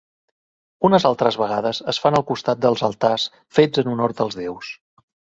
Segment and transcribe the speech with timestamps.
[0.87, 3.25] Unes altres vegades es fan al costat dels altars
[3.59, 4.71] fets en honor dels déus.